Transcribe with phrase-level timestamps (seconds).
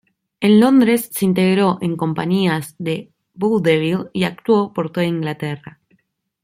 [0.39, 5.79] En Londres se integró en compañías de vodevil y actuó por toda Inglaterra.